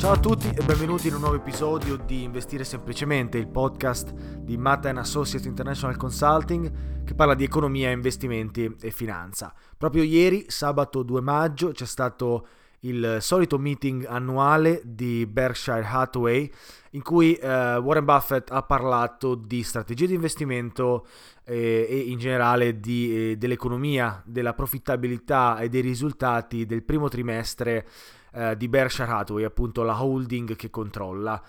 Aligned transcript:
Ciao 0.00 0.12
a 0.12 0.18
tutti 0.18 0.48
e 0.48 0.64
benvenuti 0.64 1.08
in 1.08 1.14
un 1.14 1.20
nuovo 1.20 1.36
episodio 1.36 1.96
di 1.96 2.22
Investire 2.22 2.64
Semplicemente, 2.64 3.36
il 3.36 3.48
podcast 3.48 4.14
di 4.38 4.56
Matta 4.56 4.88
Associates 4.88 5.44
International 5.44 5.98
Consulting 5.98 7.04
che 7.04 7.12
parla 7.12 7.34
di 7.34 7.44
economia, 7.44 7.90
investimenti 7.90 8.74
e 8.80 8.90
finanza. 8.92 9.52
Proprio 9.76 10.02
ieri, 10.02 10.46
sabato 10.48 11.02
2 11.02 11.20
maggio, 11.20 11.72
c'è 11.72 11.84
stato 11.84 12.46
il 12.80 13.18
solito 13.20 13.58
meeting 13.58 14.06
annuale 14.06 14.80
di 14.86 15.26
Berkshire 15.26 15.84
Hathaway 15.84 16.50
in 16.92 17.02
cui 17.02 17.34
eh, 17.34 17.76
Warren 17.76 18.06
Buffett 18.06 18.50
ha 18.50 18.62
parlato 18.62 19.34
di 19.34 19.62
strategie 19.62 20.06
di 20.06 20.14
investimento 20.14 21.06
eh, 21.44 21.86
e 21.86 21.98
in 21.98 22.16
generale 22.16 22.80
di, 22.80 23.32
eh, 23.32 23.36
dell'economia, 23.36 24.22
della 24.24 24.54
profittabilità 24.54 25.58
e 25.58 25.68
dei 25.68 25.82
risultati 25.82 26.64
del 26.64 26.84
primo 26.84 27.08
trimestre 27.08 27.86
eh, 28.32 28.56
di 28.56 28.68
Berkshire 28.68 29.10
Hathaway, 29.10 29.44
appunto 29.44 29.82
la 29.82 30.02
holding 30.02 30.56
che 30.56 30.70
controlla. 30.70 31.42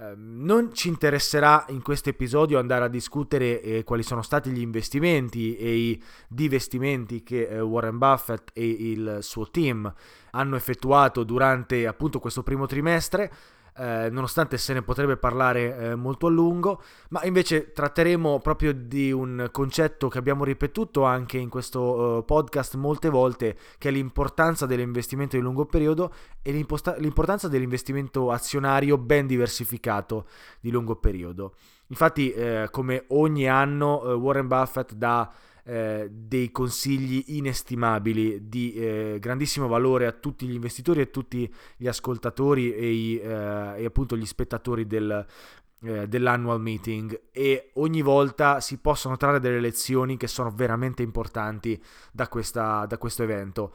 Eh, 0.00 0.14
non 0.16 0.72
ci 0.72 0.88
interesserà 0.88 1.66
in 1.68 1.82
questo 1.82 2.08
episodio 2.08 2.58
andare 2.58 2.84
a 2.86 2.88
discutere 2.88 3.60
eh, 3.60 3.84
quali 3.84 4.02
sono 4.02 4.22
stati 4.22 4.50
gli 4.50 4.60
investimenti 4.60 5.56
e 5.56 5.76
i 5.76 6.02
divestimenti 6.26 7.22
che 7.22 7.46
eh, 7.46 7.60
Warren 7.60 7.98
Buffett 7.98 8.50
e 8.54 8.64
il 8.64 9.18
suo 9.20 9.50
team 9.50 9.92
hanno 10.30 10.56
effettuato 10.56 11.22
durante 11.22 11.86
appunto 11.86 12.18
questo 12.18 12.42
primo 12.42 12.64
trimestre 12.64 13.30
eh, 13.76 14.08
nonostante 14.10 14.58
se 14.58 14.72
ne 14.72 14.82
potrebbe 14.82 15.16
parlare 15.16 15.76
eh, 15.76 15.94
molto 15.94 16.26
a 16.26 16.30
lungo, 16.30 16.82
ma 17.10 17.24
invece 17.24 17.72
tratteremo 17.72 18.40
proprio 18.40 18.72
di 18.72 19.12
un 19.12 19.48
concetto 19.50 20.08
che 20.08 20.18
abbiamo 20.18 20.44
ripetuto 20.44 21.04
anche 21.04 21.38
in 21.38 21.48
questo 21.48 21.80
uh, 21.80 22.24
podcast 22.24 22.74
molte 22.76 23.08
volte, 23.08 23.56
che 23.78 23.88
è 23.88 23.92
l'importanza 23.92 24.66
dell'investimento 24.66 25.36
di 25.36 25.42
lungo 25.42 25.66
periodo 25.66 26.12
e 26.42 26.52
l'importanza 26.52 27.48
dell'investimento 27.48 28.30
azionario 28.30 28.98
ben 28.98 29.26
diversificato 29.26 30.26
di 30.60 30.70
lungo 30.70 30.96
periodo. 30.96 31.54
Infatti, 31.88 32.32
eh, 32.32 32.68
come 32.70 33.04
ogni 33.08 33.48
anno, 33.48 34.04
eh, 34.04 34.12
Warren 34.12 34.46
Buffett 34.46 34.92
dà 34.92 35.30
eh, 35.70 36.08
dei 36.10 36.50
consigli 36.50 37.22
inestimabili 37.28 38.48
di 38.48 38.74
eh, 38.74 39.18
grandissimo 39.20 39.68
valore 39.68 40.06
a 40.06 40.12
tutti 40.12 40.44
gli 40.48 40.54
investitori 40.54 40.98
e 40.98 41.04
a 41.04 41.06
tutti 41.06 41.48
gli 41.76 41.86
ascoltatori 41.86 42.74
e, 42.74 42.90
i, 42.90 43.20
eh, 43.20 43.74
e 43.76 43.84
appunto 43.84 44.16
gli 44.16 44.26
spettatori 44.26 44.88
del, 44.88 45.24
eh, 45.82 46.08
dell'annual 46.08 46.60
meeting 46.60 47.20
e 47.30 47.70
ogni 47.74 48.02
volta 48.02 48.58
si 48.58 48.78
possono 48.78 49.16
trarre 49.16 49.38
delle 49.38 49.60
lezioni 49.60 50.16
che 50.16 50.26
sono 50.26 50.50
veramente 50.50 51.04
importanti 51.04 51.80
da, 52.10 52.26
questa, 52.26 52.84
da 52.86 52.98
questo 52.98 53.22
evento. 53.22 53.72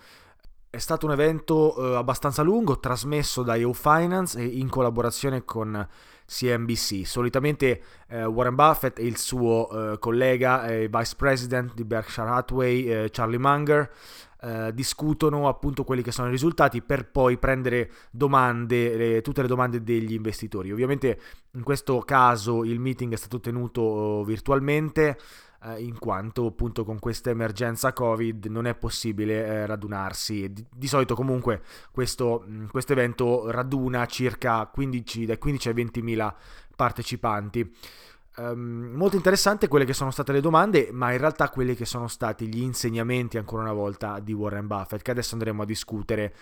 È 0.70 0.80
stato 0.80 1.06
un 1.06 1.14
evento 1.14 1.78
eh, 1.78 1.96
abbastanza 1.96 2.42
lungo, 2.42 2.78
trasmesso 2.78 3.42
da 3.42 3.56
EU 3.56 3.72
Finance 3.72 4.44
in 4.44 4.68
collaborazione 4.68 5.46
con 5.46 5.88
CNBC. 6.26 7.06
Solitamente 7.06 7.82
eh, 8.08 8.26
Warren 8.26 8.56
Buffett 8.56 9.00
e 9.00 9.06
il 9.06 9.18
suo 9.18 9.94
eh, 9.94 10.00
collega 10.00 10.68
e 10.68 10.88
vice 10.88 11.16
president 11.16 11.74
di 11.74 11.84
Berkshire 11.84 12.30
Hathaway, 12.30 12.84
eh, 12.86 13.10
Charlie 13.12 13.38
Munger, 13.38 13.92
eh, 14.42 14.72
discutono 14.74 15.48
appunto 15.48 15.84
quelli 15.84 16.04
che 16.04 16.12
sono 16.12 16.28
i 16.28 16.32
risultati 16.32 16.82
per 16.82 17.10
poi 17.10 17.38
prendere 17.38 17.90
domande, 18.12 18.96
le, 18.96 19.22
tutte 19.22 19.42
le 19.42 19.48
domande 19.48 19.82
degli 19.84 20.14
investitori. 20.14 20.72
Ovviamente 20.72 21.20
in 21.54 21.64
questo 21.64 22.00
caso 22.00 22.64
il 22.64 22.80
meeting 22.80 23.14
è 23.14 23.18
stato 23.18 23.40
tenuto 23.40 23.82
oh, 23.82 24.24
virtualmente 24.24 25.18
eh, 25.66 25.82
in 25.82 25.98
quanto 25.98 26.46
appunto 26.46 26.84
con 26.84 27.00
questa 27.00 27.32
emergenza 27.32 27.92
Covid 27.92 28.46
non 28.46 28.68
è 28.68 28.76
possibile 28.76 29.46
eh, 29.46 29.66
radunarsi. 29.66 30.52
Di, 30.52 30.66
di, 30.72 30.88
solito 30.88 31.16
comunque 31.16 31.62
questo, 31.92 32.46
mm, 32.48 32.68
evento 32.88 33.50
raduna 33.50 34.06
circa 34.06 34.66
15, 34.68 35.26
dai 35.26 35.38
15 35.38 35.68
ai 35.68 35.74
20 35.74 36.02
mila 36.02 36.36
partecipanti. 36.76 37.74
Um, 38.38 38.92
molto 38.96 39.16
interessante 39.16 39.70
quelle 39.70 39.86
che 39.86 39.94
sono 39.94 40.12
state 40.12 40.34
le 40.34 40.42
domande, 40.42 40.90
ma 40.92 41.14
in 41.14 41.20
realtà 41.20 41.50
quelli 41.50 41.74
che 41.74 41.86
sono 41.86 42.10
stati 42.10 42.48
gli 42.48 42.62
insegnamenti 42.62 43.38
ancora 43.38 43.62
una 43.62 43.72
volta 43.72 44.20
di 44.20 44.34
Warren 44.34 44.68
Buffett, 44.68 45.02
che 45.02 45.12
adesso 45.12 45.36
andremo 45.36 45.62
a 45.62 45.66
discutere 45.66 46.34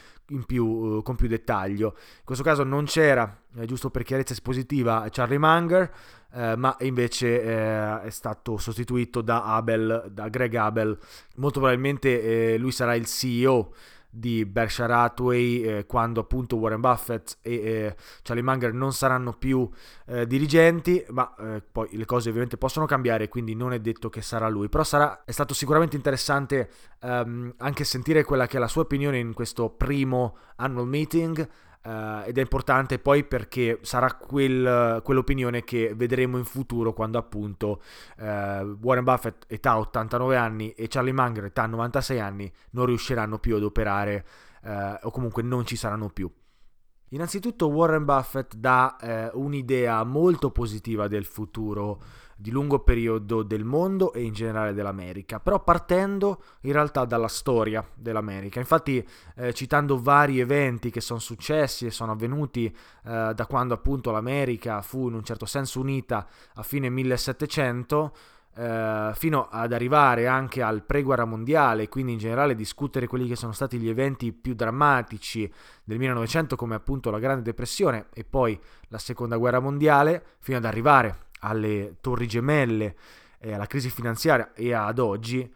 più, 0.48 0.66
uh, 0.66 1.04
con 1.04 1.16
più 1.16 1.28
dettaglio. 1.28 1.94
In 1.95 2.25
questo 2.25 2.44
caso 2.44 2.63
non 2.63 2.86
c'era, 2.86 3.40
eh, 3.57 3.66
giusto 3.66 3.92
per 3.92 4.04
chiarezza 4.04 4.34
espositiva, 4.34 5.07
Charlie 5.12 5.38
Munger, 5.38 5.92
eh, 6.34 6.56
ma 6.56 6.75
invece 6.80 7.44
eh, 7.44 8.01
è 8.01 8.10
stato 8.10 8.57
sostituito 8.57 9.22
da 9.22 9.44
Abel, 9.44 10.07
da 10.10 10.30
Greg 10.30 10.56
Abel. 10.56 10.98
Molto 11.36 11.60
probabilmente 11.60 12.54
eh, 12.54 12.57
lui 12.57 12.72
sarà 12.72 12.95
il 12.95 13.06
CEO 13.06 13.72
di 14.15 14.45
Berkshire 14.45 14.94
Hathaway 14.94 15.62
eh, 15.62 15.86
quando 15.88 16.19
appunto 16.19 16.57
Warren 16.57 16.80
Buffett 16.80 17.38
e 17.42 17.54
eh, 17.54 17.95
Charlie 18.21 18.44
Munger 18.44 18.71
non 18.71 18.94
saranno 18.94 19.33
più 19.33 19.68
eh, 20.06 20.27
dirigenti, 20.27 21.04
ma 21.10 21.33
eh, 21.39 21.62
poi 21.62 21.89
le 21.94 22.06
cose 22.06 22.30
ovviamente 22.30 22.57
possono 22.57 22.86
cambiare, 22.86 23.27
quindi 23.27 23.56
non 23.56 23.74
è 23.74 23.80
detto 23.80 24.10
che 24.10 24.21
sarà 24.21 24.48
lui, 24.50 24.69
però 24.69 24.83
sarà, 24.83 25.24
è 25.25 25.31
stato 25.31 25.56
sicuramente 25.56 25.95
interessante 25.95 26.69
ehm, 27.01 27.56
anche 27.57 27.83
sentire 27.83 28.24
quella 28.24 28.45
che 28.45 28.57
è 28.57 28.60
la 28.60 28.68
sua 28.68 28.83
opinione 28.83 29.18
in 29.18 29.33
questo 29.33 29.69
primo 29.69 30.38
annual 30.57 30.88
meeting 30.88 31.50
Uh, 31.85 32.24
ed 32.25 32.38
è 32.38 32.41
importante 32.41 32.97
poi 32.97 33.25
perché 33.25 33.80
sarà 33.81 34.13
quel, 34.13 35.01
quell'opinione 35.03 35.65
che 35.65 35.91
vedremo 35.94 36.38
in 36.38 36.45
futuro 36.45 36.94
quando 36.94 37.18
appunto 37.18 37.81
uh, 38.19 38.24
Warren 38.24 39.03
Buffett 39.03 39.44
età 39.50 39.77
89 39.77 40.38
anni 40.38 40.71
e 40.71 40.88
Charlie 40.88 41.12
Munger 41.12 41.44
età 41.44 41.65
96 41.65 42.21
anni 42.21 42.50
non 42.69 42.85
riusciranno 42.85 43.38
più 43.38 43.57
ad 43.57 43.63
operare 43.63 44.25
uh, 44.63 44.69
o 45.01 45.12
comunque 45.12 45.44
non 45.44 45.65
ci 45.65 45.75
saranno 45.75 46.07
più. 46.07 46.31
Innanzitutto 47.09 47.68
Warren 47.68 48.06
Buffett 48.06 48.56
dà 48.56 49.31
un'idea 49.33 50.03
molto 50.03 50.51
positiva 50.51 51.07
del 51.07 51.25
futuro 51.25 52.01
di 52.44 52.51
lungo 52.51 52.80
periodo 52.80 53.42
del 53.42 53.63
mondo 53.63 54.12
e 54.12 54.22
in 54.22 54.34
generale 54.34 54.74
dell'America, 54.74 55.40
però 55.40 55.63
partendo 55.63 56.44
in 56.63 56.74
realtà 56.74 57.06
dalla 57.06 57.30
storia 57.30 57.88
dell'America. 57.95 58.60
Infatti 58.60 59.07
eh, 59.38 59.54
citando 59.54 59.98
vari 60.01 60.42
eventi 60.42 60.92
che 60.92 61.00
sono 61.00 61.19
successi 61.19 61.86
e 61.86 61.90
sono 61.90 62.12
avvenuti 62.12 62.66
eh, 62.66 63.31
da 63.34 63.45
quando 63.48 63.74
appunto 63.74 64.12
l'America 64.12 64.81
fu 64.81 65.07
in 65.07 65.13
un 65.13 65.24
certo 65.24 65.45
senso 65.45 65.80
unita 65.80 66.28
a 66.56 66.63
fine 66.63 66.90
1700, 66.90 68.16
Uh, 68.56 69.12
fino 69.16 69.48
ad 69.50 69.74
arrivare 69.74 70.28
anche 70.28 70.62
al 70.62 70.84
pre-guerra 70.84 71.25
mondiale, 71.25 71.90
quindi 71.90 72.12
in 72.12 72.19
generale 72.19 72.54
discutere 72.54 73.07
quelli 73.07 73.28
che 73.28 73.36
sono 73.36 73.51
stati 73.51 73.80
gli 73.80 73.90
eventi 73.90 74.31
più 74.31 74.54
drammatici 74.54 75.51
del 75.84 75.98
1900 75.98 76.56
come 76.56 76.75
appunto 76.75 77.10
la 77.10 77.18
Grande 77.18 77.42
Depressione 77.42 78.10
e 78.13 78.24
poi 78.24 78.56
la 78.90 79.00
Seconda 79.00 79.38
Guerra 79.38 79.60
Mondiale, 79.60 80.24
fino 80.38 80.60
ad 80.60 80.66
arrivare 80.66 81.31
alle 81.44 81.98
torri 82.01 82.28
gemelle, 82.28 82.95
eh, 83.40 83.54
alla 83.54 83.68
crisi 83.68 83.90
finanziaria 83.90 84.54
e 84.54 84.74
ad 84.74 85.00
oggi, 85.00 85.51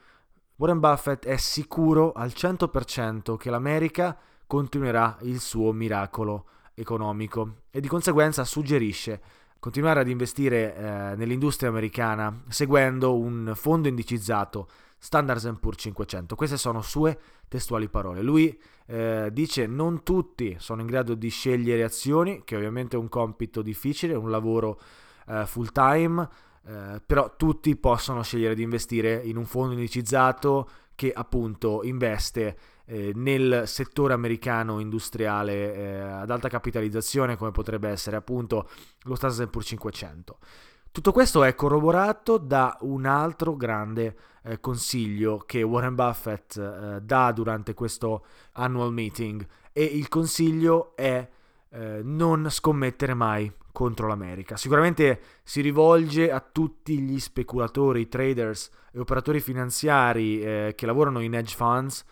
Warren 0.58 0.80
Buffett 0.80 1.26
è 1.26 1.38
sicuro 1.38 2.12
al 2.14 2.32
100% 2.36 3.36
che 3.38 3.50
l'America 3.50 4.18
continuerà 4.46 5.18
il 5.22 5.40
suo 5.40 5.72
miracolo 5.72 6.46
economico 6.74 7.62
e 7.72 7.80
di 7.80 7.88
conseguenza 7.88 8.44
suggerisce 8.44 9.22
continuare 9.60 10.00
ad 10.00 10.08
investire 10.08 10.76
eh, 10.76 11.16
nell'industria 11.16 11.70
americana 11.70 12.44
seguendo 12.48 13.16
un 13.16 13.52
fondo 13.56 13.88
indicizzato 13.88 14.68
Standard 15.00 15.60
Poor's 15.60 15.82
500. 15.82 16.36
Queste 16.36 16.58
sono 16.58 16.82
sue 16.82 17.18
testuali 17.48 17.88
parole. 17.88 18.22
Lui 18.22 18.60
eh, 18.88 19.30
dice 19.32 19.68
non 19.68 20.04
tutti 20.04 20.56
sono 20.60 20.82
in 20.82 20.88
grado 20.88 21.14
di 21.14 21.30
scegliere 21.30 21.84
azioni, 21.84 22.42
che 22.44 22.56
ovviamente 22.56 22.96
è 22.96 23.00
un 23.00 23.10
compito 23.10 23.62
difficile, 23.62 24.16
un 24.16 24.30
lavoro 24.30 24.80
eh, 25.28 25.46
full 25.46 25.72
time, 25.72 26.28
eh, 26.66 27.02
però 27.06 27.36
tutti 27.36 27.76
possono 27.76 28.24
scegliere 28.24 28.56
di 28.56 28.64
investire 28.64 29.16
in 29.24 29.38
un 29.38 29.46
fondo 29.46 29.74
indicizzato 29.74 30.70
che 30.96 31.12
appunto 31.14 31.84
investe 31.84 32.58
eh, 32.86 33.12
nel 33.14 33.64
settore 33.66 34.14
americano 34.14 34.80
industriale 34.80 35.76
eh, 35.76 36.00
ad 36.00 36.32
alta 36.32 36.50
capitalizzazione 36.50 37.38
come 37.38 37.52
potrebbe 37.52 37.90
essere 37.90 38.16
appunto 38.16 38.68
lo 39.04 39.16
Standard 39.16 39.50
Poor's 39.50 39.68
500. 39.68 40.38
Tutto 40.92 41.12
questo 41.12 41.44
è 41.44 41.54
corroborato 41.54 42.38
da 42.38 42.76
un 42.82 43.06
altro 43.06 43.56
grande 43.56 44.16
eh, 44.42 44.60
consiglio 44.60 45.38
che 45.46 45.62
Warren 45.62 45.94
Buffett 45.94 46.58
eh, 46.58 47.00
dà 47.02 47.32
durante 47.32 47.76
questo 47.76 48.26
annual 48.54 48.92
meeting 48.92 49.46
e 49.72 49.84
il 49.84 50.08
consiglio 50.08 50.96
è 50.96 51.30
eh, 51.70 52.02
non 52.04 52.50
scommettere 52.50 53.14
mai 53.14 53.52
contro 53.78 54.08
l'America. 54.08 54.58
Sicuramente 54.58 55.20
si 55.44 55.62
rivolge 55.62 56.32
a 56.32 56.40
tutti 56.40 57.00
gli 57.00 57.20
speculatori, 57.20 58.10
traders 58.10 58.72
e 58.92 58.98
operatori 58.98 59.40
finanziari 59.40 60.42
eh, 60.42 60.74
che 60.76 60.88
lavorano 60.88 61.20
in 61.20 61.36
hedge 61.36 61.56
funds 61.56 62.04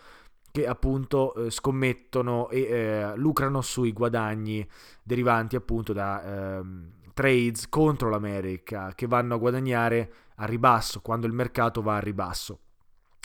che 0.51 0.67
appunto 0.67 1.33
eh, 1.33 1.49
scommettono 1.49 2.49
e 2.49 2.61
eh, 2.61 3.13
lucrano 3.15 3.61
sui 3.61 3.93
guadagni 3.93 4.63
derivanti 5.01 5.55
appunto 5.55 5.91
da 5.91 6.57
ehm, 6.57 6.91
trades 7.15 7.67
contro 7.67 8.09
l'America 8.09 8.93
che 8.93 9.07
vanno 9.07 9.33
a 9.33 9.37
guadagnare 9.39 10.13
a 10.35 10.45
ribasso 10.45 11.01
quando 11.01 11.25
il 11.25 11.33
mercato 11.33 11.81
va 11.81 11.95
a 11.95 11.99
ribasso. 11.99 12.59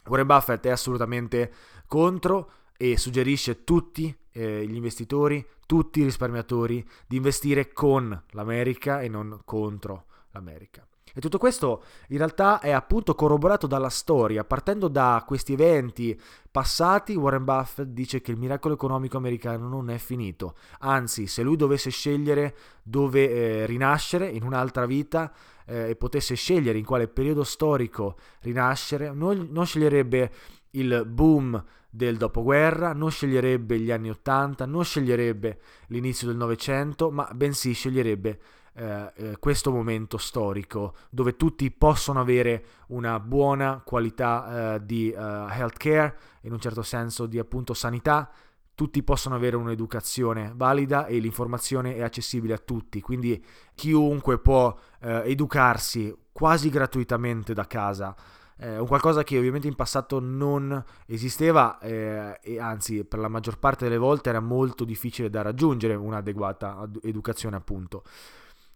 Warren 0.06 0.26
Buffett 0.26 0.64
è 0.64 0.70
assolutamente 0.70 1.52
contro 1.86 2.52
e 2.78 2.96
suggerisce 2.96 3.64
tutti 3.64 4.16
eh, 4.40 4.66
gli 4.66 4.74
investitori, 4.74 5.46
tutti 5.66 6.00
i 6.00 6.04
risparmiatori 6.04 6.86
di 7.06 7.16
investire 7.16 7.72
con 7.72 8.22
l'America 8.30 9.02
e 9.02 9.08
non 9.08 9.40
contro 9.44 10.06
l'America. 10.30 10.86
E 11.12 11.20
tutto 11.20 11.38
questo 11.38 11.82
in 12.08 12.18
realtà 12.18 12.60
è 12.60 12.70
appunto 12.70 13.14
corroborato 13.14 13.66
dalla 13.66 13.88
storia. 13.88 14.44
Partendo 14.44 14.88
da 14.88 15.22
questi 15.26 15.52
eventi 15.52 16.18
passati, 16.50 17.16
Warren 17.16 17.44
Buffett 17.44 17.88
dice 17.88 18.20
che 18.20 18.30
il 18.30 18.38
miracolo 18.38 18.74
economico 18.74 19.16
americano 19.16 19.68
non 19.68 19.90
è 19.90 19.98
finito. 19.98 20.54
Anzi, 20.80 21.26
se 21.26 21.42
lui 21.42 21.56
dovesse 21.56 21.90
scegliere 21.90 22.54
dove 22.82 23.28
eh, 23.28 23.66
rinascere 23.66 24.28
in 24.28 24.44
un'altra 24.44 24.86
vita 24.86 25.32
eh, 25.66 25.90
e 25.90 25.96
potesse 25.96 26.34
scegliere 26.34 26.78
in 26.78 26.84
quale 26.84 27.08
periodo 27.08 27.42
storico 27.42 28.16
rinascere, 28.40 29.12
non, 29.12 29.48
non 29.50 29.66
sceglierebbe 29.66 30.32
il 30.72 31.04
boom 31.06 31.62
del 31.90 32.16
dopoguerra, 32.16 32.92
non 32.92 33.10
sceglierebbe 33.10 33.78
gli 33.78 33.90
anni 33.90 34.10
Ottanta, 34.10 34.64
non 34.64 34.84
sceglierebbe 34.84 35.60
l'inizio 35.88 36.28
del 36.28 36.36
Novecento, 36.36 37.10
ma 37.10 37.28
bensì 37.34 37.72
sceglierebbe 37.72 38.40
eh, 38.72 39.12
eh, 39.16 39.36
questo 39.38 39.72
momento 39.72 40.16
storico 40.16 40.94
dove 41.10 41.36
tutti 41.36 41.70
possono 41.72 42.20
avere 42.20 42.64
una 42.88 43.18
buona 43.18 43.82
qualità 43.84 44.74
eh, 44.74 44.84
di 44.84 45.12
uh, 45.14 45.18
healthcare, 45.18 46.16
in 46.42 46.52
un 46.52 46.60
certo 46.60 46.82
senso 46.82 47.26
di 47.26 47.38
appunto 47.38 47.74
sanità, 47.74 48.30
tutti 48.74 49.02
possono 49.02 49.34
avere 49.34 49.56
un'educazione 49.56 50.52
valida 50.54 51.04
e 51.04 51.18
l'informazione 51.18 51.96
è 51.96 52.02
accessibile 52.02 52.54
a 52.54 52.58
tutti, 52.58 53.02
quindi 53.02 53.44
chiunque 53.74 54.38
può 54.38 54.74
eh, 55.02 55.22
educarsi 55.26 56.16
quasi 56.32 56.70
gratuitamente 56.70 57.52
da 57.52 57.66
casa 57.66 58.16
eh, 58.60 58.78
un 58.78 58.86
qualcosa 58.86 59.24
che 59.24 59.38
ovviamente 59.38 59.66
in 59.66 59.74
passato 59.74 60.20
non 60.20 60.84
esisteva 61.06 61.78
eh, 61.78 62.38
e 62.42 62.60
anzi 62.60 63.04
per 63.04 63.18
la 63.18 63.28
maggior 63.28 63.58
parte 63.58 63.84
delle 63.84 63.96
volte 63.96 64.28
era 64.28 64.40
molto 64.40 64.84
difficile 64.84 65.30
da 65.30 65.40
raggiungere 65.40 65.94
un'adeguata 65.94 66.88
educazione 67.02 67.56
appunto. 67.56 68.04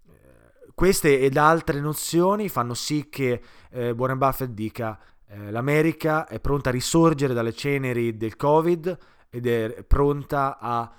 Eh, 0.09 0.73
queste 0.75 1.21
ed 1.21 1.37
altre 1.37 1.81
nozioni 1.81 2.49
fanno 2.49 2.73
sì 2.73 3.09
che 3.11 3.43
eh, 3.71 3.91
Warren 3.91 4.17
Buffett 4.17 4.51
dica 4.53 4.99
eh, 5.27 5.51
l'America 5.51 6.27
è 6.27 6.41
pronta 6.41 6.71
a 6.71 6.73
risorgere 6.73 7.35
dalle 7.35 7.53
ceneri 7.53 8.17
del 8.17 8.37
Covid 8.37 8.99
ed 9.29 9.47
è 9.47 9.85
pronta 9.87 10.59
a 10.59 10.91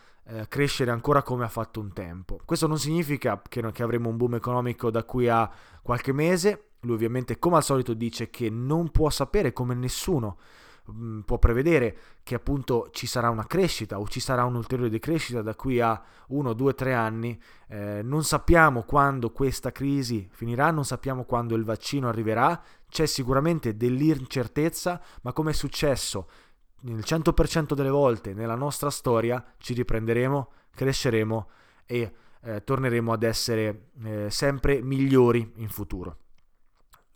crescere 0.49 0.89
ancora 0.89 1.21
come 1.21 1.43
ha 1.43 1.47
fatto 1.47 1.79
un 1.79 1.93
tempo. 1.93 2.39
Questo 2.45 2.65
non 2.65 2.79
significa 2.79 3.39
che, 3.47 3.71
che 3.71 3.83
avremo 3.83 4.09
un 4.09 4.17
boom 4.17 4.33
economico 4.33 4.89
da 4.89 5.03
qui 5.03 5.29
a 5.29 5.47
qualche 5.83 6.13
mese, 6.13 6.69
lui 6.85 6.95
ovviamente 6.95 7.39
come 7.39 7.57
al 7.57 7.63
solito 7.63 7.93
dice 7.93 8.29
che 8.29 8.49
non 8.49 8.91
può 8.91 9.09
sapere 9.09 9.53
come 9.53 9.73
nessuno 9.73 10.37
mm, 10.91 11.21
può 11.21 11.37
prevedere 11.37 11.97
che 12.23 12.35
appunto 12.35 12.89
ci 12.91 13.07
sarà 13.07 13.29
una 13.29 13.45
crescita 13.45 13.99
o 13.99 14.07
ci 14.07 14.19
sarà 14.19 14.45
un'ulteriore 14.45 14.89
decrescita 14.89 15.41
da 15.41 15.55
qui 15.55 15.79
a 15.79 16.01
uno, 16.29 16.53
due, 16.53 16.73
tre 16.73 16.93
anni. 16.93 17.39
Eh, 17.67 18.01
non 18.03 18.23
sappiamo 18.23 18.83
quando 18.83 19.31
questa 19.31 19.71
crisi 19.71 20.27
finirà, 20.31 20.71
non 20.71 20.85
sappiamo 20.85 21.23
quando 21.25 21.55
il 21.55 21.63
vaccino 21.63 22.07
arriverà, 22.07 22.61
c'è 22.89 23.05
sicuramente 23.05 23.75
dell'incertezza, 23.75 25.01
ma 25.21 25.33
come 25.33 25.51
è 25.51 25.53
successo 25.53 26.27
nel 26.85 27.03
100% 27.05 27.73
delle 27.73 27.89
volte 27.89 28.33
nella 28.33 28.55
nostra 28.55 28.89
storia 28.89 29.43
ci 29.57 29.73
riprenderemo, 29.73 30.51
cresceremo 30.75 31.49
e 31.85 32.13
eh, 32.41 32.63
torneremo 32.63 33.11
ad 33.11 33.23
essere 33.23 33.89
eh, 34.03 34.29
sempre 34.29 34.81
migliori 34.81 35.53
in 35.55 35.69
futuro. 35.69 36.17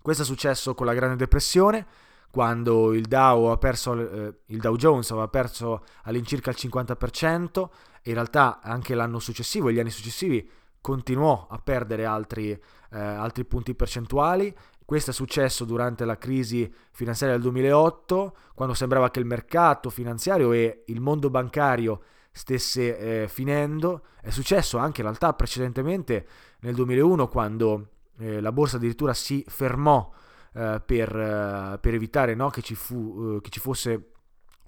Questo 0.10 0.26
è 0.26 0.34
successo 0.34 0.74
con 0.74 0.88
la 0.88 0.96
Grande 0.96 1.18
Depressione, 1.18 1.86
quando 2.32 2.94
il 2.96 3.06
Dow, 3.06 3.56
perso, 3.60 3.94
eh, 3.94 4.40
il 4.48 4.60
Dow 4.60 4.76
Jones 4.76 5.12
aveva 5.12 5.28
perso 5.28 5.84
all'incirca 6.06 6.50
il 6.50 6.56
50%, 6.60 7.70
e 8.02 8.10
in 8.10 8.16
realtà 8.16 8.60
anche 8.60 8.96
l'anno 8.96 9.20
successivo 9.20 9.70
e 9.70 9.74
gli 9.74 9.80
anni 9.80 9.92
successivi 9.92 10.50
continuò 10.82 11.46
a 11.48 11.60
perdere 11.60 12.06
altri, 12.06 12.50
eh, 12.50 12.60
altri 12.98 13.46
punti 13.46 13.76
percentuali. 13.76 14.52
Questo 14.84 15.12
è 15.12 15.14
successo 15.14 15.64
durante 15.64 16.06
la 16.06 16.18
crisi 16.18 16.74
finanziaria 16.90 17.36
del 17.36 17.44
2008, 17.44 18.36
quando 18.56 18.74
sembrava 18.74 19.12
che 19.12 19.20
il 19.20 19.28
mercato 19.28 19.92
finanziario 19.92 20.54
e 20.54 20.86
il 20.88 21.02
mondo 21.02 21.30
bancario 21.30 22.02
stesse 22.32 22.98
eh, 22.98 23.28
finendo. 23.28 24.06
È 24.20 24.32
successo 24.32 24.80
anche 24.80 25.02
in 25.02 25.06
realtà 25.06 25.34
precedentemente 25.34 26.26
nel 26.62 26.74
2001, 26.74 27.28
quando 27.28 27.90
eh, 28.20 28.42
la 28.42 28.52
borsa 28.52 28.78
addirittura 28.78 29.14
si 29.14 29.44
fermò 29.48 30.12
eh, 30.54 30.82
per, 30.86 31.16
eh, 31.16 31.78
per, 31.80 31.94
evitare 31.94 32.36
no, 32.36 32.50
che, 32.50 32.62
ci 32.62 32.76
fu, 32.76 33.36
eh, 33.38 33.42
che, 33.42 33.50
ci 33.50 33.60
fosse 33.60 34.12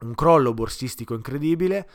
un 0.02 0.16
crollo 0.16 0.54
borsistico 0.54 1.14
incredibile. 1.14 1.88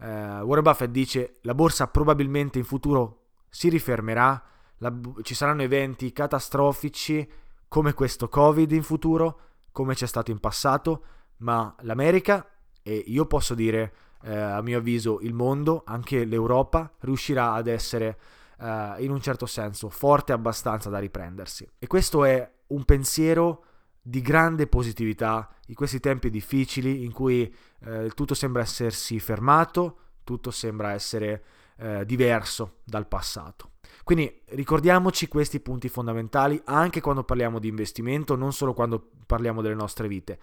Eh, 0.00 0.40
Warren 0.40 0.62
Buffett 0.62 0.90
dice 0.90 1.38
la 1.42 1.54
borsa 1.54 1.86
probabilmente 1.88 2.58
in 2.58 2.64
futuro 2.64 3.18
si 3.48 3.68
rifermerà, 3.68 4.42
la, 4.78 4.92
ci 5.22 5.34
saranno 5.34 5.62
eventi 5.62 6.12
catastrofici 6.12 7.28
come 7.68 7.92
questo 7.92 8.28
Covid 8.28 8.70
in 8.72 8.82
futuro, 8.82 9.40
come 9.70 9.94
c'è 9.94 10.06
stato 10.06 10.30
in 10.30 10.40
passato, 10.40 11.04
ma 11.38 11.74
l'America 11.80 12.46
e 12.82 13.04
io 13.06 13.26
posso 13.26 13.54
dire 13.54 13.94
eh, 14.22 14.34
a 14.34 14.62
mio 14.62 14.78
avviso 14.78 15.20
il 15.20 15.34
mondo, 15.34 15.82
anche 15.84 16.24
l'Europa, 16.24 16.90
riuscirà 17.00 17.52
ad 17.52 17.66
essere 17.66 18.18
eh, 18.62 18.94
in 18.98 19.10
un 19.10 19.20
certo 19.20 19.46
senso 19.46 19.88
forte 19.88 20.32
abbastanza 20.32 20.88
da 20.88 20.98
riprendersi. 20.98 21.68
E 21.78 21.86
questo 21.86 22.24
è 22.24 22.48
un 22.68 22.84
pensiero 22.84 23.64
di 24.00 24.20
grande 24.20 24.66
positività 24.66 25.48
in 25.66 25.74
questi 25.74 26.00
tempi 26.00 26.30
difficili 26.30 27.04
in 27.04 27.12
cui 27.12 27.52
eh, 27.84 28.10
tutto 28.14 28.34
sembra 28.34 28.62
essersi 28.62 29.18
fermato, 29.18 29.98
tutto 30.24 30.50
sembra 30.50 30.92
essere 30.92 31.44
eh, 31.76 32.04
diverso 32.06 32.78
dal 32.84 33.06
passato. 33.06 33.70
Quindi 34.04 34.42
ricordiamoci 34.46 35.28
questi 35.28 35.60
punti 35.60 35.88
fondamentali 35.88 36.60
anche 36.64 37.00
quando 37.00 37.24
parliamo 37.24 37.58
di 37.58 37.68
investimento, 37.68 38.34
non 38.34 38.52
solo 38.52 38.74
quando 38.74 39.10
parliamo 39.26 39.62
delle 39.62 39.74
nostre 39.74 40.08
vite. 40.08 40.38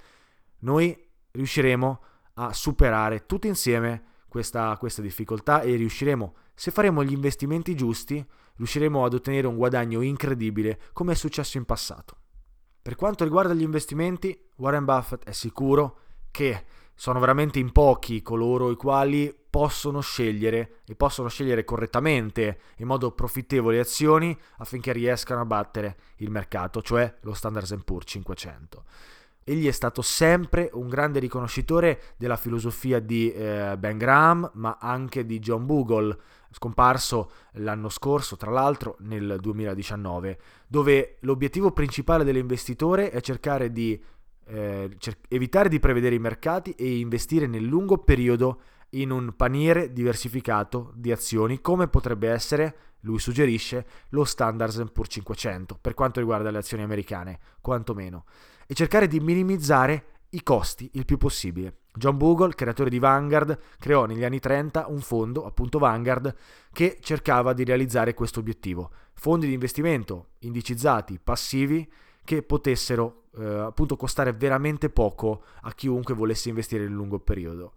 Noi 0.59 1.07
riusciremo 1.31 2.03
a 2.35 2.53
superare 2.53 3.25
tutti 3.25 3.47
insieme 3.47 4.03
questa, 4.29 4.75
questa 4.77 5.01
difficoltà 5.01 5.61
e 5.61 5.75
riusciremo, 5.75 6.35
se 6.53 6.71
faremo 6.71 7.03
gli 7.03 7.11
investimenti 7.11 7.75
giusti, 7.75 8.25
riusciremo 8.55 9.03
ad 9.03 9.13
ottenere 9.13 9.47
un 9.47 9.57
guadagno 9.57 10.01
incredibile 10.01 10.79
come 10.93 11.13
è 11.13 11.15
successo 11.15 11.57
in 11.57 11.65
passato. 11.65 12.17
Per 12.81 12.95
quanto 12.95 13.23
riguarda 13.23 13.53
gli 13.53 13.61
investimenti, 13.61 14.39
Warren 14.55 14.85
Buffett 14.85 15.25
è 15.25 15.31
sicuro 15.31 15.99
che 16.31 16.63
sono 16.95 17.19
veramente 17.19 17.59
in 17.59 17.71
pochi 17.71 18.21
coloro 18.21 18.71
i 18.71 18.75
quali 18.75 19.33
possono 19.49 20.01
scegliere 20.01 20.81
e 20.85 20.95
possono 20.95 21.29
scegliere 21.29 21.63
correttamente 21.63 22.59
in 22.77 22.87
modo 22.87 23.11
profittevole 23.11 23.79
azioni 23.79 24.37
affinché 24.57 24.91
riescano 24.91 25.41
a 25.41 25.45
battere 25.45 25.97
il 26.17 26.29
mercato, 26.29 26.81
cioè 26.81 27.15
lo 27.21 27.33
Standard 27.33 27.83
Poor's 27.83 28.09
500. 28.09 28.83
Egli 29.49 29.65
è 29.65 29.71
stato 29.71 30.03
sempre 30.03 30.69
un 30.73 30.87
grande 30.87 31.17
riconoscitore 31.17 31.99
della 32.17 32.35
filosofia 32.35 32.99
di 32.99 33.31
eh, 33.31 33.75
Ben 33.79 33.97
Graham, 33.97 34.51
ma 34.53 34.77
anche 34.79 35.25
di 35.25 35.39
John 35.39 35.65
Bogle, 35.65 36.15
scomparso 36.51 37.31
l'anno 37.53 37.89
scorso, 37.89 38.35
tra 38.35 38.51
l'altro 38.51 38.97
nel 38.99 39.37
2019, 39.39 40.39
dove 40.67 41.17
l'obiettivo 41.21 41.71
principale 41.71 42.23
dell'investitore 42.23 43.09
è 43.09 43.21
cercare 43.21 43.71
di 43.71 43.99
eh, 44.45 44.95
cer- 44.99 45.25
evitare 45.27 45.67
di 45.67 45.79
prevedere 45.79 46.13
i 46.13 46.19
mercati 46.19 46.73
e 46.73 46.99
investire 46.99 47.47
nel 47.47 47.63
lungo 47.63 47.97
periodo 47.97 48.61
in 48.91 49.09
un 49.09 49.33
paniere 49.35 49.91
diversificato 49.91 50.93
di 50.93 51.11
azioni, 51.11 51.59
come 51.59 51.87
potrebbe 51.87 52.29
essere, 52.29 52.75
lui 52.99 53.17
suggerisce, 53.17 53.83
lo 54.09 54.25
Standard 54.25 54.91
Poor's 54.91 55.11
500, 55.11 55.75
per 55.81 55.95
quanto 55.95 56.19
riguarda 56.19 56.51
le 56.51 56.59
azioni 56.59 56.83
americane, 56.83 57.39
quantomeno 57.61 58.25
e 58.71 58.75
cercare 58.75 59.07
di 59.07 59.19
minimizzare 59.19 60.05
i 60.29 60.43
costi 60.43 60.91
il 60.93 61.05
più 61.05 61.17
possibile. 61.17 61.77
John 61.91 62.17
Bogle, 62.17 62.53
creatore 62.53 62.91
di 62.91 62.99
Vanguard, 62.99 63.57
creò 63.79 64.05
negli 64.05 64.23
anni 64.23 64.39
30 64.39 64.85
un 64.89 65.01
fondo, 65.01 65.43
appunto 65.47 65.79
Vanguard, 65.79 66.35
che 66.71 66.99
cercava 67.01 67.53
di 67.53 67.63
realizzare 67.63 68.13
questo 68.13 68.41
obiettivo. 68.41 68.91
Fondi 69.15 69.47
di 69.47 69.53
investimento 69.53 70.33
indicizzati, 70.41 71.19
passivi, 71.19 71.91
che 72.23 72.43
potessero 72.43 73.23
eh, 73.39 73.43
appunto 73.43 73.95
costare 73.95 74.33
veramente 74.33 74.91
poco 74.91 75.45
a 75.61 75.73
chiunque 75.73 76.13
volesse 76.13 76.49
investire 76.49 76.83
nel 76.83 76.93
lungo 76.93 77.17
periodo. 77.19 77.73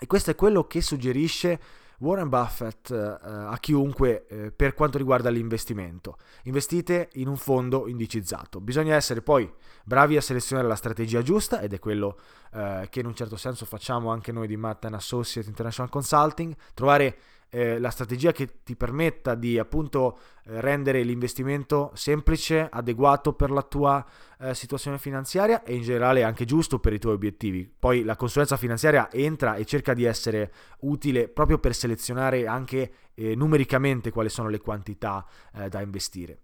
E 0.00 0.06
questo 0.06 0.30
è 0.30 0.34
quello 0.34 0.66
che 0.66 0.80
suggerisce 0.80 1.60
Warren 2.00 2.28
Buffett 2.28 2.90
eh, 2.90 2.96
a 2.96 3.56
chiunque 3.60 4.26
eh, 4.26 4.50
per 4.52 4.74
quanto 4.74 4.98
riguarda 4.98 5.30
l'investimento. 5.30 6.16
Investite 6.44 7.10
in 7.14 7.28
un 7.28 7.36
fondo 7.36 7.88
indicizzato. 7.88 8.60
Bisogna 8.60 8.94
essere 8.94 9.22
poi 9.22 9.50
bravi 9.84 10.16
a 10.16 10.20
selezionare 10.20 10.68
la 10.68 10.76
strategia 10.76 11.22
giusta 11.22 11.60
ed 11.60 11.72
è 11.72 11.78
quello 11.78 12.18
eh, 12.52 12.86
che 12.90 13.00
in 13.00 13.06
un 13.06 13.14
certo 13.14 13.36
senso 13.36 13.66
facciamo 13.66 14.10
anche 14.10 14.32
noi 14.32 14.46
di 14.46 14.56
Matt 14.56 14.84
Associate 14.84 15.48
International 15.48 15.90
Consulting, 15.90 16.54
trovare 16.74 17.16
eh, 17.50 17.78
la 17.78 17.90
strategia 17.90 18.32
che 18.32 18.62
ti 18.62 18.76
permetta 18.76 19.34
di 19.34 19.58
appunto 19.58 20.18
eh, 20.44 20.60
rendere 20.60 21.02
l'investimento 21.02 21.90
semplice, 21.94 22.68
adeguato 22.70 23.32
per 23.32 23.50
la 23.50 23.62
tua 23.62 24.04
eh, 24.38 24.54
situazione 24.54 24.98
finanziaria 24.98 25.62
e 25.62 25.74
in 25.74 25.82
generale 25.82 26.22
anche 26.22 26.44
giusto 26.44 26.78
per 26.78 26.92
i 26.92 26.98
tuoi 26.98 27.14
obiettivi. 27.14 27.70
Poi 27.78 28.04
la 28.04 28.16
consulenza 28.16 28.56
finanziaria 28.56 29.10
entra 29.10 29.56
e 29.56 29.64
cerca 29.64 29.92
di 29.92 30.04
essere 30.04 30.52
utile 30.80 31.28
proprio 31.28 31.58
per 31.58 31.74
selezionare 31.74 32.46
anche 32.46 32.92
eh, 33.14 33.34
numericamente 33.34 34.10
quali 34.10 34.28
sono 34.28 34.48
le 34.48 34.60
quantità 34.60 35.26
eh, 35.54 35.68
da 35.68 35.80
investire. 35.80 36.38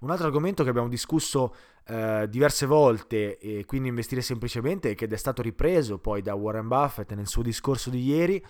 Un 0.00 0.10
altro 0.10 0.26
argomento 0.26 0.64
che 0.64 0.70
abbiamo 0.70 0.88
discusso 0.88 1.54
eh, 1.86 2.26
diverse 2.28 2.66
volte 2.66 3.38
e 3.38 3.64
quindi 3.64 3.88
investire 3.88 4.20
semplicemente 4.20 4.90
e 4.90 4.94
che 4.94 5.06
è 5.06 5.16
stato 5.16 5.42
ripreso 5.42 5.98
poi 5.98 6.22
da 6.22 6.34
Warren 6.34 6.68
Buffett 6.68 7.12
nel 7.12 7.26
suo 7.26 7.42
discorso 7.42 7.88
di 7.88 8.04
ieri 8.04 8.44